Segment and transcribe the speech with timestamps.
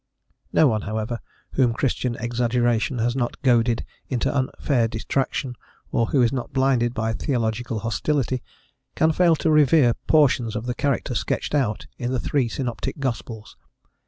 [0.51, 1.19] No one, however,
[1.51, 5.53] whom Christian exaggeration has not goaded into unfair detraction,
[5.91, 8.41] or who is not blinded by theological hostility,
[8.95, 13.55] can fail to revere portions of the character sketched out in the three synoptic gospels.